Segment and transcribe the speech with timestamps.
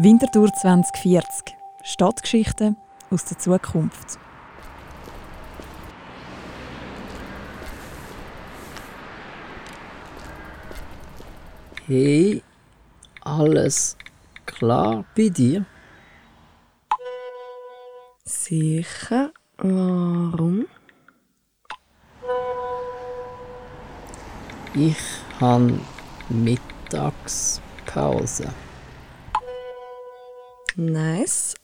[0.00, 1.56] Winterthur 2040.
[1.82, 2.76] Stadtgeschichten
[3.10, 4.16] aus der Zukunft.
[11.88, 12.44] Hey,
[13.22, 13.96] alles
[14.46, 15.66] klar bei dir?
[18.24, 19.32] Sicher.
[19.56, 20.66] Warum?
[24.74, 24.96] Ich
[25.40, 25.80] habe
[26.28, 28.54] Mittagspause.
[30.80, 31.56] Nice.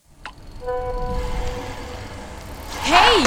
[2.83, 3.23] Hey!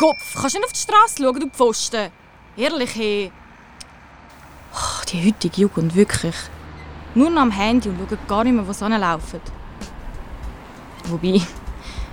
[0.00, 2.10] Kopf, kannst du nicht auf die Straße schauen, du Pfosten?
[2.56, 3.30] Ehrlich, hey.
[4.74, 6.34] Oh, die heutige Jugend, wirklich.
[7.14, 9.40] Nur noch am Handy und schauen gar nicht mehr, was anlaufen.
[11.04, 11.40] Wobei,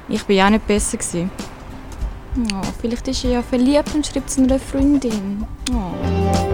[0.08, 0.98] ich war ja auch nicht besser.
[0.98, 1.32] Gewesen.
[2.54, 5.48] Oh, vielleicht ist er ja verliebt und schreibt es einer Freundin.
[5.74, 6.51] Oh.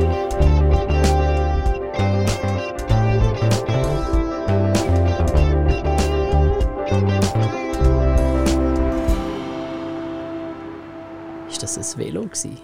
[11.49, 12.23] Ist das ein Velo?
[12.23, 12.57] Gewesen?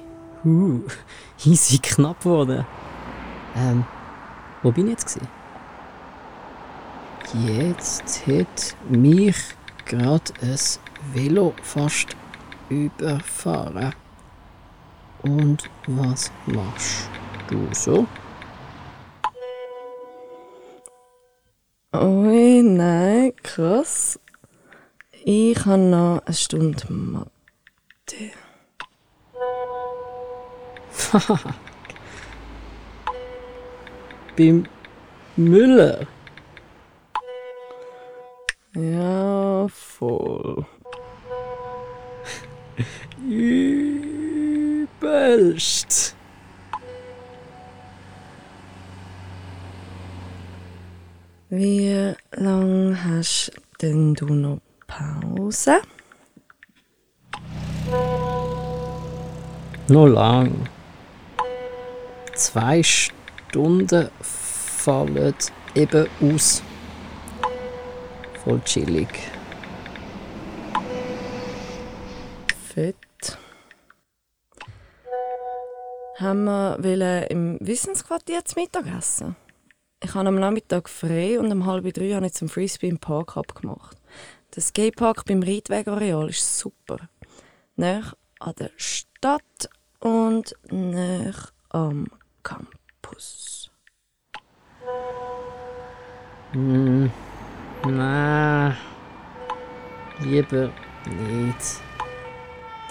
[0.43, 0.81] Uh,
[1.45, 2.65] easy knapp geworden.
[3.55, 3.85] Ähm,
[4.61, 5.15] wo bin ich jetzt?
[5.15, 5.43] Gewesen?
[7.33, 9.35] Jetzt hat mich
[9.85, 10.59] gerade ein
[11.13, 12.15] Velo fast
[12.69, 13.93] überfahren.
[15.23, 17.09] Und was machst
[17.47, 18.05] du so?
[21.95, 24.19] Ui, nein, krass.
[25.23, 28.31] Ich habe noch eine Stunde Mathe.
[34.37, 34.65] Beim
[35.35, 36.07] Müller?
[38.75, 40.65] Ja, voll.
[44.89, 44.95] Übelst.
[51.49, 55.81] Wie lange hast denn du noch Pause?
[59.89, 60.69] Noch lang.
[62.35, 65.35] Zwei Stunden fallen
[65.75, 66.63] eben aus.
[68.43, 69.09] Voll chillig.
[72.73, 72.95] Fett.
[76.17, 79.35] Haben wir im Wissensquartier zu Mittag essen?
[80.01, 83.35] Ich habe am Nachmittag frei und um halb drei habe ich zum Frisbee im Park
[83.35, 83.97] abgemacht.
[84.55, 87.09] Der Skatepark beim Reitwegareal ist super.
[87.75, 89.12] Näher an der Stadt
[89.99, 91.33] und näher
[91.69, 92.07] am
[92.43, 93.71] Campus.
[96.51, 97.09] Hm,
[97.85, 98.77] nein.
[100.19, 100.71] Lieber
[101.05, 101.81] nicht.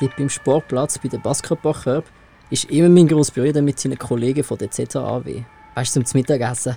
[0.00, 2.04] Dort beim Sportplatz bei der Basketballkörb
[2.50, 5.44] ist immer mein Grossbruder mit seinen Kollegen von der ZAW.
[5.75, 6.76] Weißt du, zum Mittagessen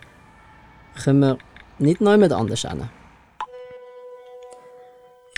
[1.03, 1.37] können wir
[1.79, 2.89] nicht noch jemand anders hin.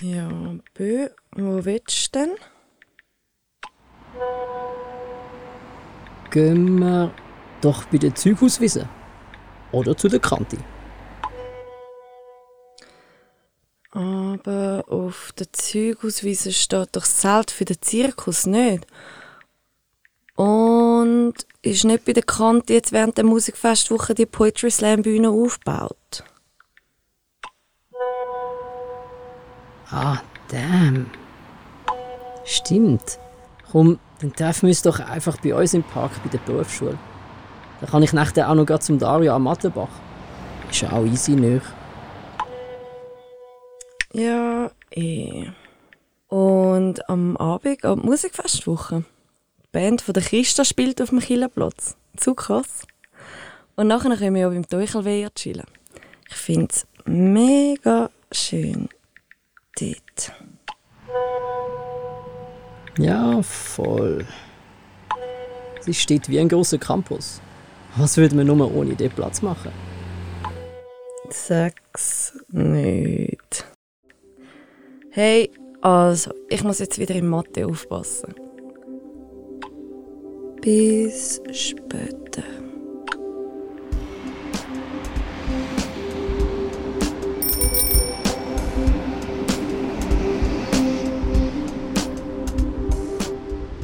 [0.02, 0.30] Ja,
[0.74, 2.36] Bö, wo willst du denn?
[6.32, 7.12] Gehen wir
[7.62, 8.88] doch bei der Zeughauswiese.
[9.72, 10.58] Oder zu der Kante.
[13.92, 18.86] Aber auf der Zeugausweise steht doch das Zelt für den Zirkus nicht.
[20.36, 21.34] Und
[21.64, 26.24] ist nicht bei der Kante jetzt während der Musikfestwoche die Poetry Slam Bühne aufgebaut?
[29.90, 31.10] Ah, damn.
[32.46, 33.18] Stimmt.
[33.72, 36.98] Komm, dann treffen wir uns doch einfach bei uns im Park bei der Berufsschule.
[37.80, 39.90] Dann kann ich nachher auch noch zum Dario am Mattenbach.
[40.70, 41.66] Ist ja auch easy nicht.
[44.14, 45.48] Ja, eh.
[46.28, 49.04] Und am Abend die Musikfestwoche.
[49.64, 51.96] Die Band von der Christa spielt auf dem Killerplatz.
[52.16, 52.88] Zu krass.
[53.76, 55.68] Und nachher können wir ja beim Teuchelweiher chillen.
[56.30, 58.90] Ich finde es mega schön
[59.80, 60.34] dort.
[62.98, 64.26] Ja, voll.
[65.82, 67.42] Sie steht wie ein großer Campus.
[67.96, 69.72] Was würde man nur ohne den Platz machen?
[71.30, 73.66] Sag's nicht.
[75.12, 75.50] Hey,
[75.82, 78.34] also, ich muss jetzt wieder in Mathe aufpassen.
[80.62, 82.57] Bis später.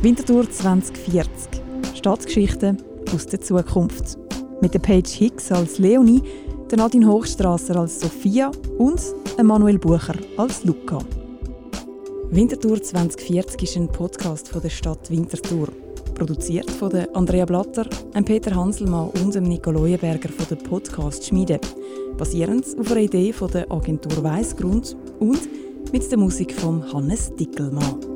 [0.04, 1.62] Winterthur 2040.
[1.96, 2.78] Stadtgeschichten
[3.16, 4.18] aus der Zukunft.
[4.60, 6.22] Mit der Paige Hicks als Leonie,
[6.70, 9.02] der Nadine Hochstrasser als Sophia und
[9.38, 11.00] Emanuel Bucher als Luca.
[12.32, 15.70] Winterthur 2040 ist ein Podcast von der Stadt Winterthur.
[16.16, 17.88] Produziert von Andrea Blatter,
[18.26, 21.62] Peter Hanselmann und dem Nico Leuenberger von der Podcast Schmiede.
[22.18, 25.40] Basierend auf einer Idee von der Agentur Weißgrund und
[25.94, 28.13] mit der Musik von Hannes Dickelmann.